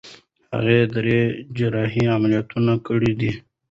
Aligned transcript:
هغې 0.53 0.79
درې 0.95 1.19
جراحي 1.57 2.03
عملیاتونه 2.15 2.73
کړي 2.87 3.11
دي. 3.19 3.31